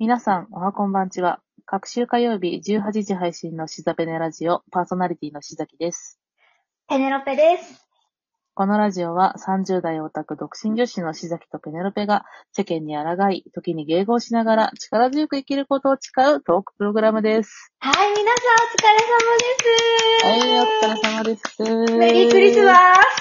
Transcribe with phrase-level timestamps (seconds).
[0.00, 1.42] 皆さん、おはこんばんちは。
[1.66, 6.18] 各週火曜日18時配信のシザペネラジオ、パーソナリティのしざきです。
[6.88, 7.86] ペネロペです。
[8.54, 17.70] このラジオは30代オタク独身女子のしざきとペネロペが世間に抗い、時に迎合しながら力強く生きることを誓うトークプログラムです。
[17.80, 18.86] はい、皆さんお疲
[20.24, 21.42] れはい、お様疲れ様です。
[21.58, 21.98] です。
[21.98, 23.19] メリークリスマス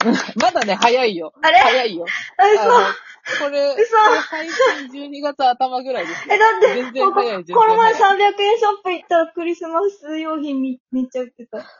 [0.40, 1.32] まだね、早いよ。
[1.42, 1.58] あれ？
[1.58, 2.06] 早いよ。
[2.38, 2.94] あ、
[3.38, 4.56] これ、嘘これ配信
[4.88, 8.32] 12月頭ぐらいですよえ、だって、全然早い、全然この前300早い。
[8.44, 11.58] 円ショップ行ったらクリスマス用品みめっちゃ売ってた。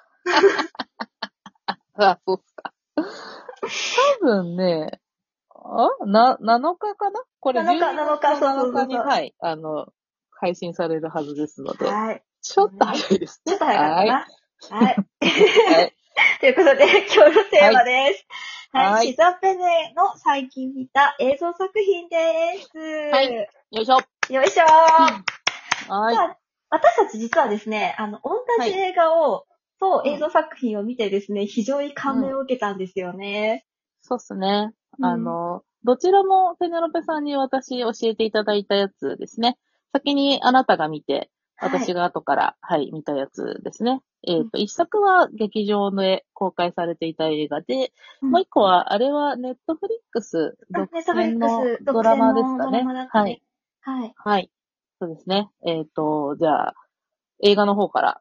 [1.96, 2.72] あ、そうっすか。
[2.94, 3.04] 多
[4.24, 5.00] 分ね、
[5.54, 5.88] あ？
[6.06, 7.22] な、7日かな？
[7.40, 9.86] これ7日12 7日そうそうそう7日に、はい、あの、
[10.30, 12.22] 配信されるはずですので、はい。
[12.42, 13.52] ちょっと早いですね。
[13.52, 14.26] ちょっと早かったな。
[14.70, 14.84] はい。
[14.84, 14.96] はい。
[15.74, 15.96] はい。
[16.40, 18.26] ということで、 今日のテーマです。
[18.72, 18.92] はい。
[18.92, 22.16] はいシザペネの最近見た映像作品で
[22.60, 22.78] す。
[22.78, 23.46] はいよ
[23.82, 23.98] いしょ。
[24.32, 25.92] よいしょー。
[25.92, 26.14] はい。
[26.14, 26.36] まあ
[26.70, 29.44] 私たち実はですね、あの、同じ映画を、
[29.80, 33.66] とうん映像作品を見てですね、非常に感銘を受けたんですよね。
[34.02, 34.72] そうっすね。
[34.98, 39.58] うんあの、どちらもペネロペさんに私教えていただいたやつですね。
[39.92, 41.30] 先にあなたが見て、
[41.60, 44.00] 私が後から、はい、見たやつですね。
[44.26, 53.08] えっ、と、一作は劇場で公開されていた映画で、うんもう一個は、あれはネットフリックス独占のスドラマですかね独占のドラマだっ。
[53.10, 53.42] たはいね。
[53.80, 54.12] はい。
[54.16, 54.50] はい。
[55.00, 55.50] そうですね。
[55.66, 56.74] えっ、と、じゃあ、
[57.42, 58.20] 映画の方から、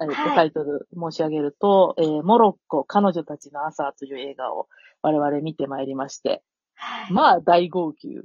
[0.00, 4.68] えーとはいタイトル申し上げると、えーモロッコ、彼女たちの朝という映画を
[5.02, 6.42] 我々見てまいりまして、
[6.74, 8.16] はいまあ、大号泣。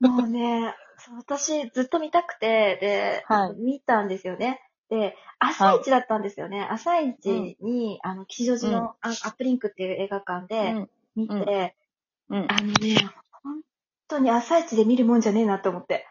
[0.00, 0.74] もうね、
[1.16, 4.60] 私ずっと見たくて、で、はい見たんですよね。
[4.90, 6.66] で、朝一だったんですよね。
[6.70, 10.90] 朝一に、あの、吉祥寺の、あアップリンクっていう映画館うでん。
[11.16, 11.76] 見て、
[12.30, 12.46] うん。
[12.48, 12.96] あのね、
[13.42, 13.60] 本
[14.08, 16.06] 当に朝一で見るもんじゃねえなと思って。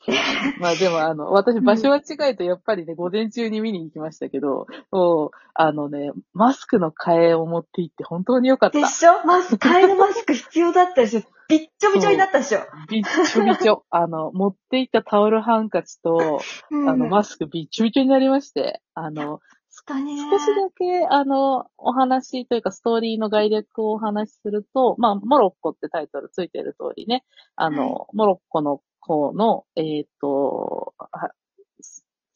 [0.60, 8.86] まあでも、あの、私場所は違いとやっぱりね、午前中に見に行きましたけど、そうあのね、マスクの替えを持って行って本当に良かったで。
[8.86, 9.24] しょ？
[9.26, 11.22] マスク、替えのマスク必要だったでしょ？
[11.50, 12.60] びっちょびちょになったでしょ。
[12.88, 13.84] びっちょびちょ。
[13.90, 16.40] あの、持って行ったタオルハンカチと、
[16.70, 19.40] あの、マスクびっちょびちょになりまして、あの、
[19.88, 27.24] 少しだけ、あの、お話というか、ストーリーの概略をお話しすると、まあ、モロッコってタイトルついてる通りね、
[27.56, 31.30] あの、モロッコの方の、えっ、と、あ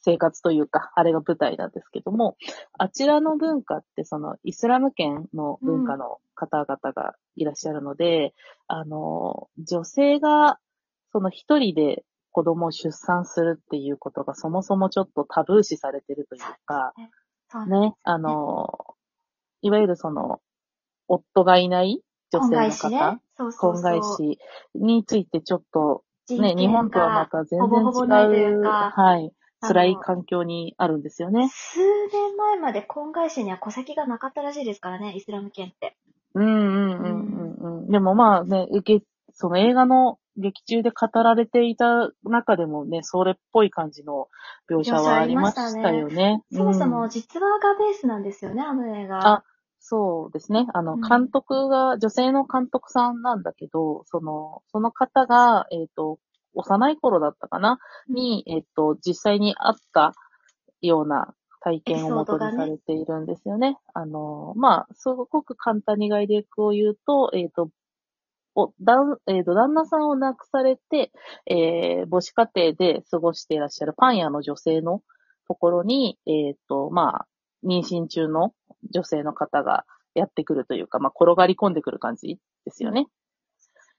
[0.05, 2.37] 生活というか、あれが舞台なんですけども、
[2.79, 8.35] あちらの文化って、その、イスラム圏の文化の方々がいらっしゃるので、
[8.67, 10.59] あの、女性が、
[11.13, 16.93] その一人で子供を出産するっていうことがそもそもちょっとタブー視されてるというか、
[17.49, 18.95] そうね、あの、
[19.63, 20.41] いわゆるその、
[21.09, 23.21] 夫がいない女性の方、。
[23.37, 24.01] そうそう婚そう。
[24.01, 24.39] 外子
[24.75, 29.33] についてちょっと、ね、人権日本とはまた全然ほぼほぼないとい違う、はい、
[29.67, 31.49] 辛い環境にあるんですよね。
[31.49, 35.97] 数年前まで婚外子には戸籍がなかったらしいですからね、イスラム圏って。
[36.35, 37.91] うんうんうんうんうん。
[37.91, 44.29] でもまあね、受け、その映画の劇中で語られていた中でもね、それっぽい感じの
[44.71, 46.43] 描写はありましたよね。
[46.53, 49.27] そもそもうん実話がベースなんですよね、あの映画。
[49.27, 49.45] あ
[49.87, 50.67] そうですね。
[50.73, 56.19] あの、うん監督が、女性の監督さんなんだけど、その、その方が、えっ、と、
[56.55, 57.79] 幼い頃だったかな、
[58.09, 60.15] に、えっ、と、実際にあった
[60.81, 63.79] ような体験を元にされているんですよね。
[63.95, 67.71] あの、まあ、すごく簡単に概略を言うと、えっ、と、
[68.55, 71.11] お、だん、えっ、と、旦那さんを亡くされて、
[71.47, 75.03] えー母子家庭で過ごしていらっしゃるパン屋の女性の
[75.49, 77.27] ところに、えっ、と、まあ、
[77.67, 78.53] 妊娠中の
[78.93, 83.07] 女性の方がやってくるというか、まあ、転がり込んでくる感じですよね。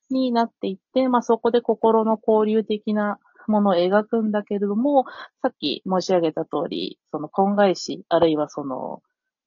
[0.09, 5.05] になっていって、まあ、そこで心の交流的なものを描くんだけれども、
[5.41, 9.01] さっき申し上げた通り、その婚外子、あるいはその、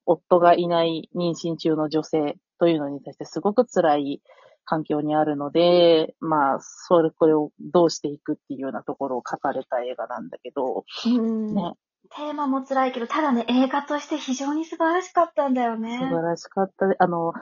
[0.07, 4.23] 夫がいない妊娠中の女性というのに対してすごく辛い
[4.65, 11.75] 環境にあるので、まあ、それ、これをどうしていくっていうようなところを書かれた映画なんだけど、うんね、
[12.11, 15.99] テーマも辛いけど、ただね、映画として非常に素晴らしかったんだよね。
[15.99, 16.97] 素晴らしかったで。
[16.99, 17.33] あの、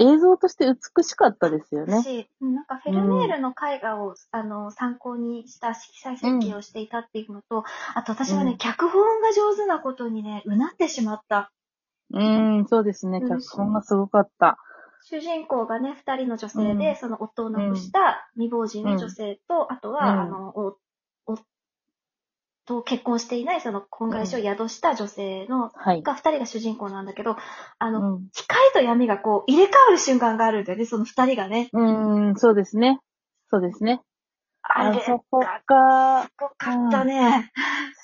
[0.00, 2.02] 映像として美しかったですよね。
[2.02, 7.64] し、なんかフェルメールの絵画を、あの参考にした色彩設計をしていたっていうのと、
[7.94, 11.52] あと私はね、うん脚本が上手なことにね、うなってしまった。
[12.12, 13.18] うーん、そうですね。
[13.22, 14.58] うん脚本がすごかった。
[15.02, 20.78] 主人公がね、二人の女性で、うんその夫を亡くした未亡人の女性と、あとは、うんあの、お、
[22.70, 26.02] と結婚していないその婚外子を宿した女性の、はい。
[26.02, 27.36] が二人が主人公なんだけど、
[27.80, 28.28] あの、うん。
[28.32, 31.68] 光と闇がこう入れ替わる瞬間があるんだよね、その二人がね。
[31.72, 33.00] うーん、そうですね。
[33.50, 34.02] そうですね。
[34.62, 36.22] あれ、あそこか。
[36.22, 37.50] すごかったね。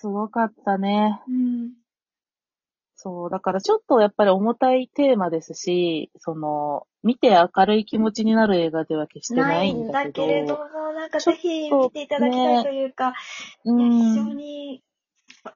[0.00, 1.22] すごかったね。
[1.28, 1.70] うん。
[3.06, 10.22] そう、だからちょっとやっぱり重たいテーマですし、その、見て明るい気持ちになる映画では決してなないいんんだけど。
[10.22, 13.14] だけれども、なんかぜひ見ていただきたいというか、
[13.64, 14.36] ういや非常ん。
[14.36, 14.82] に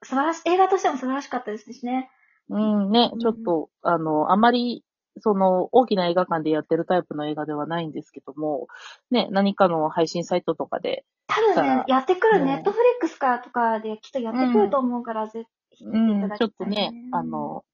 [0.05, 2.09] 素晴らしい、映画としても素晴らしかったですしね。
[2.51, 3.11] うん、ね。
[3.13, 3.19] う、ん。
[3.19, 4.85] ちょっと、あの、あまり、
[5.19, 8.69] その、大きな映画館でやってるタイプの映画ではないんですけども、
[9.11, 17.65] ね、何かの配信サイトとかで、多分ねやってくる、うんネットフリックスかとかできっとやってくると思うから、ぜひ見ていただうん、ちょっとね、あ、の、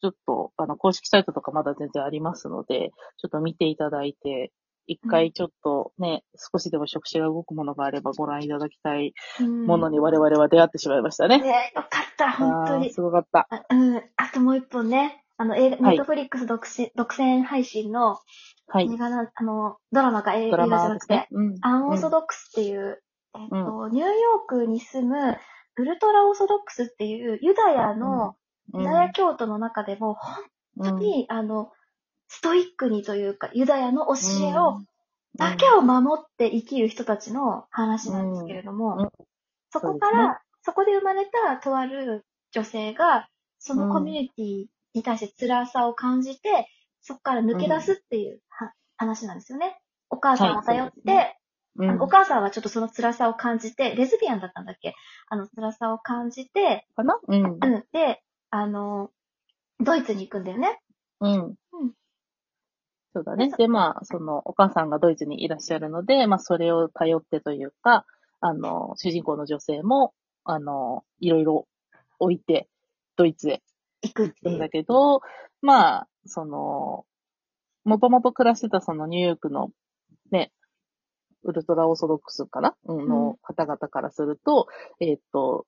[0.00, 4.52] ちょっと、あの、公式サイトとかまだ全然ありますので、ちょっと見ていただいて、
[4.86, 11.40] 一回ちょっとね、少しでも触手が動くものがあればご覧いただきたいうんものに我々は出会ってしまいましたね。
[11.40, 13.00] ね、よかった、本当にす。
[13.00, 13.46] ごかった。
[13.50, 13.96] あうん。
[14.16, 18.18] あともう一本ね、あの、映画、はいネットフリックス独占独占配信の
[18.66, 18.96] はい映。
[18.96, 21.28] 画な、あの、ドラマか映画じゃなくてね、。
[21.30, 21.54] うん。
[21.62, 23.02] アンオーソドックスっていう、
[23.36, 25.36] えっと、ニューヨークに住む
[25.76, 28.36] ウルトラオーソドックスっていうユダヤの、
[28.72, 28.80] うん。
[28.80, 30.44] ユダヤ教徒の中でも本
[30.82, 31.72] 当に、あの、
[32.28, 34.14] ストイックにというか、ユダヤの教
[34.46, 34.80] えを、
[35.36, 39.10] だけを守って生きる人たちの話なんですけれども、
[39.70, 43.28] そこから、そこで生まれたとある女性が、
[43.58, 46.68] そのコミュニティに対して辛さを感じて、
[47.02, 49.80] そこから抜け出すっていうは、話なんですよね。
[50.10, 51.36] お母さんを頼って、
[51.76, 54.94] うんお母さんはちょっとその辛さを感じて、レズビアンだったんだっけ？
[55.28, 57.18] あの辛さを感じて、かな？
[57.26, 57.44] うん。
[57.44, 57.58] うん。
[57.92, 59.10] で、あの、
[59.80, 60.80] ドイツに行くんだよね。
[61.20, 61.54] うん。
[63.12, 63.50] そうだね。
[63.56, 68.06] で、まあ、その、お母さんがドイツにいらっしゃるので、まあ、それを頼ってというか、
[68.40, 71.68] あの、主人公の女性も、あの、いろいろ
[72.18, 72.68] 置いて、
[73.16, 73.62] ドイツへ
[74.02, 75.20] 行くってんだけど、
[75.62, 77.04] まあ、その、
[77.84, 79.70] もともと暮らしてたそのニューヨークの、
[80.32, 80.50] ね、
[81.44, 84.66] ウルトラオーソドックスかな、うん、の方々からすると、
[85.00, 85.66] えーっと、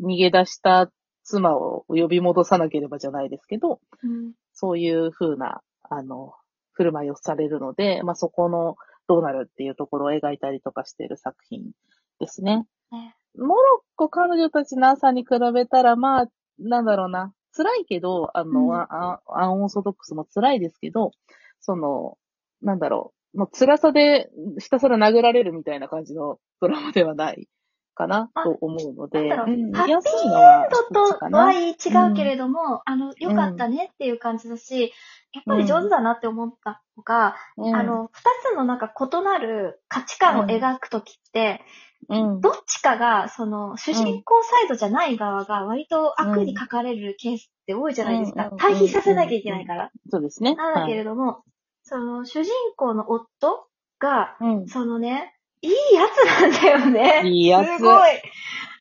[0.00, 0.90] 逃げ出した
[1.24, 4.32] 妻を呼び戻さなければじゃないですけど、うん。
[4.52, 5.60] そういう風な、
[5.90, 6.32] あの、
[6.72, 8.76] 振る舞いをされるので、まあ、そこの
[9.08, 11.72] どうなるっていうところを描いたりとかしている作品
[12.20, 12.66] ですね。
[12.90, 13.16] ね。
[13.36, 16.26] モロッコ彼女たちの朝に比べたら、まあ、
[16.58, 17.32] なんだろうな。
[17.54, 18.72] 辛いけど、あの、うん。
[18.74, 21.12] アンオーソドックスも辛いですけど、
[21.60, 22.16] その、
[22.62, 23.38] なんだろう。
[23.38, 27.48] もう辛さでひたすら殴られるみたいな感じのドラマではない
[27.94, 31.38] かなあと思うので、ハッピー見やすいのはちょっこっちかな。
[31.38, 34.92] とは違うけれども、あの、良かったねっていう感じだし、
[35.32, 38.22] やっぱり上手だなって思ったのが、うんあ、の、二
[38.52, 41.60] つのなんか異なる価値観を描くときって、
[42.08, 42.40] うん。
[42.40, 48.56] どっちかが、その、主人公サイドじゃない側が割と悪に書かれるケースって多いじゃないですかうん。
[48.56, 49.90] 対比させなきゃいけないから。
[50.08, 50.54] そうですね。
[50.54, 51.42] なんだけれども、
[51.88, 53.66] その、主人公の夫
[53.98, 54.68] が、はいうん。
[54.68, 57.22] そのね、いいやつなんだよね。
[57.24, 58.10] いいやつすごい。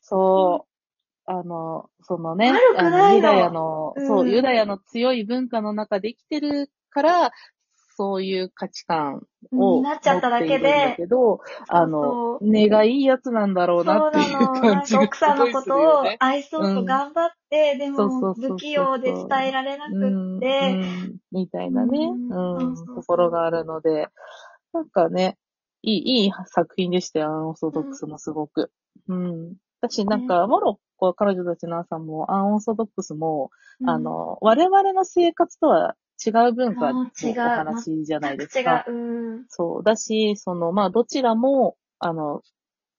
[0.01, 0.68] そ
[1.25, 1.31] う。
[1.31, 7.31] あの、そのね、悪くないのユダヤの、うんそう、ユダヤの強い文化の中で生きてるから、
[7.97, 20.38] そういう価値観をになっちゃっただけ持っているんだで、けど、あそのう、根がいいやつなんだろうなっていう感じがか奥さんのことをす愛そうと頑張って、うそうも不器用で伝えられなくって、うん。
[20.38, 21.15] うん。
[21.31, 21.97] みたいなね、
[22.29, 22.75] うん。
[22.85, 24.07] ところがあるので、
[24.73, 25.38] なんかね、
[25.81, 28.71] いい、いい作品でしたよ、アンオーソドックスもすごく。
[29.07, 29.54] うん。
[29.81, 33.49] 私、なんか、モロッコ、彼女たちの朝も、アンオーソドックスも、
[33.80, 33.89] うん。
[33.89, 35.95] あ、の、我々の生活とは
[36.26, 38.86] 違う文化のお話じゃないです違か。
[38.88, 38.92] う。
[38.92, 39.45] うん。
[39.50, 39.83] そう。
[39.83, 42.42] だし、その、まあ、どちらも、あの、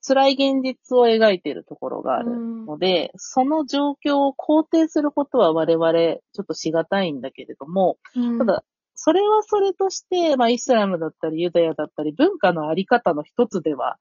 [0.07, 13.97] 辛い現実を描いているところがあるうんので、その状況を肯定することは我々、ちょっとしがたいんだけれども、うんただ、それはそれとして、まあ、イスラムだったり、ユダヤだったり、文化のあり方の一つでは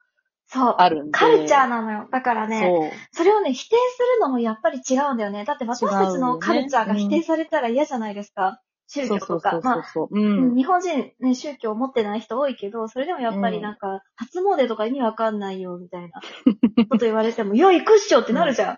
[0.48, 0.76] そう。
[0.78, 1.12] あるんで。
[1.12, 2.08] カルチャーなのよ。
[2.12, 2.92] だからね、そう。
[3.12, 5.44] それをね、否定するのもやっぱり違うんだよね。
[5.46, 8.62] だって私たちのカルチャーが否定されたら嫌じゃないですか。
[8.88, 9.60] 宗教とか。
[9.62, 9.84] まあ。
[10.12, 16.22] 日本人、ね、宗教を持ってない人多いけど、それでもやっぱりなんか、初詣とか意味わかんないよ、みたいな
[16.90, 18.78] こと言われても、よいクッションってなるじゃん。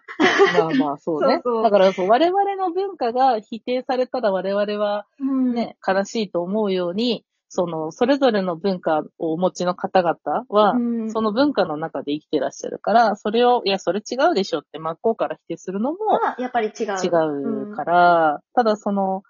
[0.58, 1.42] まあまあ、そうね。
[1.46, 5.54] そうそうだからそう、我々の文化が否定されたら我々はうん。
[5.54, 16.86] ね、悲しいと思うように、その、それぞれの文化をお持ちの方々は、うんその文化の中で生きてらっしゃるから、それを、いや、それ違うでしょって真っ向から否定するのもまあ、やっぱり違う。
[17.04, 19.24] 違うから、ただその、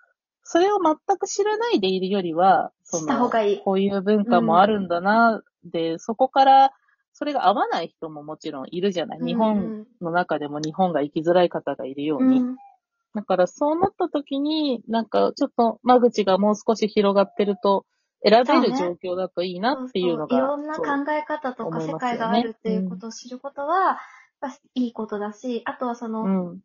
[0.52, 6.72] それを全く知らないでいるよりは、そ知った方の、がいいこういう文化もあるんだな、で、そこから、
[7.14, 9.20] それが合わない人ももちろんいるじゃない。
[9.22, 12.40] 日本の中でも日本が生きづらい方がいるように。
[12.40, 12.56] うん。
[13.14, 17.86] だからそうなった時に、なんかちょっと間口がもう少し広がってると
[18.28, 20.30] 選べる状況だといいなっていうのが。
[20.30, 23.98] そうそういろんなそう考え方とか世思いますよね界があるっていうことを知ることは、やっ
[24.42, 26.60] ぱいいことだし、あとはその、うん。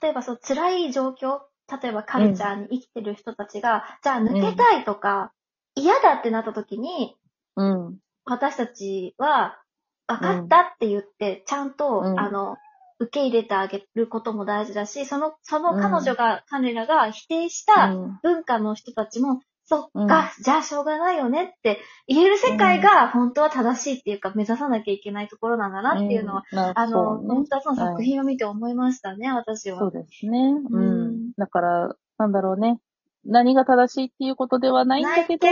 [0.00, 5.32] 例えばそう辛い状況、例えばカルチャーに生きてる人たちが、じゃあ抜けたいとか、
[5.74, 7.16] 嫌だってなった時に、
[7.56, 7.98] うん。
[8.24, 9.62] 私たちは、
[10.06, 12.20] 分かったって言って、ちゃんと、うん。
[12.20, 12.56] あの、
[12.98, 18.18] 受け入れてあげることも大事だし、その、その彼女が、彼らが否定したうん。
[18.22, 20.08] 文化の人たちも、そっうん。
[20.08, 26.42] か、じゃあしょうがないよねって言える世界が本当は正しいっていうか、目指さなきゃいけないところなんだなっていうのは、
[26.74, 29.78] あの、この二つの作品を見て思いましたね、私は。
[29.78, 30.56] そうですね。
[30.70, 31.28] ううん。
[31.28, 31.32] ん。
[31.38, 32.80] だから、なんだろうね。
[33.24, 35.48] 何が正しいっていうことではないんだけど、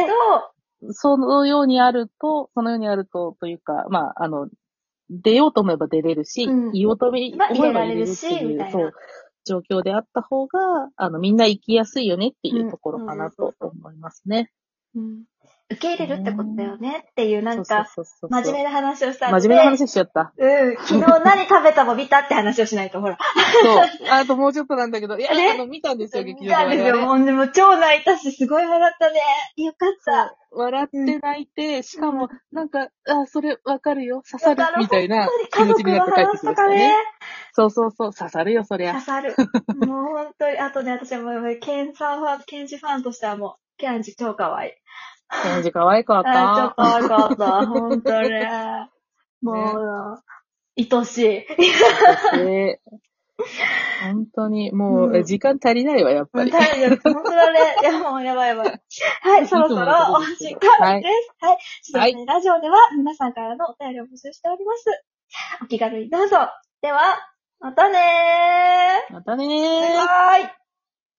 [0.91, 4.49] そのようにあると、そのようにあると、というか、まあ、あの、
[5.11, 6.73] 出ようと思えば出れるし、うん。
[6.73, 7.47] 言おうと思えば
[7.85, 8.79] 入れるしみたいう。
[8.79, 8.93] な
[9.49, 10.59] 状況であった方が、
[10.97, 14.51] あの、みんな生きやすいよねっていうところかなうんと思いますね。
[14.95, 15.25] うん
[15.71, 17.87] 受け入れるってことだよねっていう、なんか、
[18.31, 19.31] 真面目な話をした。
[19.31, 20.33] 真面目な話しちゃった。
[20.35, 20.77] うん。
[20.79, 23.19] 昨日何食べたも見たって話をしないと、ほら。
[23.63, 24.09] そう。
[24.11, 26.97] あともうちょっとなんだけど、いや、ねあの、見たんですよ、劇見たんですよ。
[26.97, 29.21] もう、でも超泣いたし、すごい笑ったね。
[29.57, 30.38] よかった。
[30.51, 36.95] 笑って泣いて、しかも、なんか、あ、それわかるよ、刺さるみたいな本気持ちになって帰ってきましたよね。。
[37.53, 38.93] そうそうそう、刺さるよ、そりゃ。
[38.93, 39.35] 刺さる。
[39.77, 44.73] もう本当に、あとね、私はもう、ケンさんファン、ケンジファンとしてはもう、ケンジ超可愛い。
[45.29, 46.75] 感じ可愛かっ あー、超た。
[46.75, 47.67] 可愛かった。
[47.67, 48.29] 本当に。
[49.43, 50.23] もう、
[50.77, 51.47] 愛しい。
[52.37, 52.81] で
[54.03, 56.51] 本当に、もう、うん時間足りないわ、やっぱり。
[56.51, 57.61] 体力、本当だね。
[57.83, 58.83] いや、もうやばいやばい。
[59.23, 61.45] はい、そろそろお時間です。
[61.45, 61.59] はい。
[61.83, 64.87] ちょっとね、ラジオでは皆さんからのお便りを募集しております。
[65.63, 66.49] お気軽にどうぞ。
[66.83, 67.01] では、
[67.61, 69.13] またねー。
[69.13, 70.47] またねバイー。
[70.47, 70.68] バイ。